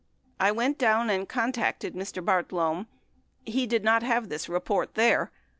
I 0.39 0.51
went 0.51 0.79
down 0.79 1.11
and 1.11 1.29
contacted 1.29 1.93
Mr. 1.93 2.25
Bartlome. 2.25 2.87
He 3.45 3.67
did 3.67 3.83
not 3.83 4.01
have 4.01 4.29
this 4.29 4.49
report 4.49 4.95
there. 4.95 5.31